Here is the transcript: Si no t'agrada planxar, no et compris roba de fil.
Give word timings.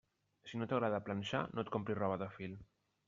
Si 0.51 0.61
no 0.61 0.67
t'agrada 0.71 1.01
planxar, 1.09 1.43
no 1.55 1.67
et 1.67 1.71
compris 1.77 2.01
roba 2.01 2.21
de 2.23 2.31
fil. 2.39 2.57